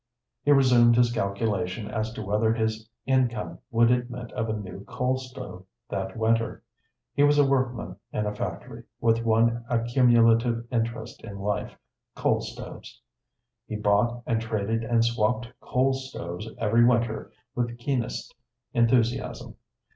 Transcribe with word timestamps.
He 0.41 0.51
resumed 0.51 0.95
his 0.95 1.11
calculation 1.11 1.87
as 1.87 2.11
to 2.13 2.23
whether 2.23 2.51
his 2.51 2.89
income 3.05 3.59
would 3.69 3.91
admit 3.91 4.31
of 4.31 4.49
a 4.49 4.53
new 4.57 4.83
coal 4.85 5.17
stove 5.19 5.63
that 5.89 6.17
winter. 6.17 6.63
He 7.13 7.21
was 7.21 7.37
a 7.37 7.45
workman 7.45 7.97
in 8.11 8.25
a 8.25 8.33
factory, 8.33 8.85
with 8.99 9.23
one 9.23 9.63
accumulative 9.69 10.65
interest 10.71 11.23
in 11.23 11.37
life 11.37 11.77
coal 12.15 12.41
stoves. 12.41 12.99
He 13.67 13.75
bought 13.75 14.23
and 14.25 14.41
traded 14.41 14.83
and 14.83 15.05
swapped 15.05 15.49
coal 15.59 15.93
stoves 15.93 16.49
every 16.57 16.83
winter 16.83 17.31
with 17.53 17.77
keenest 17.77 18.33
enthusiasm. 18.73 19.55